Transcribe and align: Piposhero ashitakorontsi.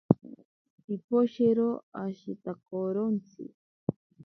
Piposhero 0.83 1.69
ashitakorontsi. 2.03 3.43